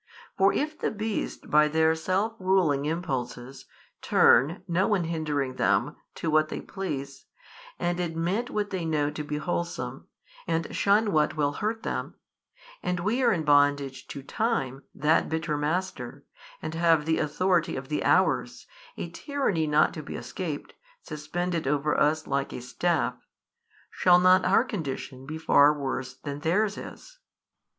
[0.35, 3.65] For if the beasts by their self ruling impulses,
[4.01, 7.27] turn, no one hindering them, to what they please,
[7.77, 10.07] and admit what they know to be wholesome,
[10.47, 12.15] and shun what will hurt them,
[12.81, 16.25] and WE are in bondage to time, that bitter master,
[16.63, 18.65] and have the authority of the hours,
[18.97, 20.73] a tyranny not |528 to be escaped,
[21.03, 23.27] suspended over us like a staff,
[23.91, 27.19] shall not our condition be far worse than theirs is?